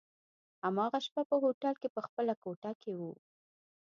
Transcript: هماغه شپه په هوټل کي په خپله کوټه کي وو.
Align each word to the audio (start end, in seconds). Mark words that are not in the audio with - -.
هماغه 0.65 0.99
شپه 1.05 1.21
په 1.29 1.35
هوټل 1.43 1.73
کي 1.81 1.87
په 1.95 2.01
خپله 2.07 2.33
کوټه 2.43 2.71
کي 2.81 2.93
وو. 2.99 3.11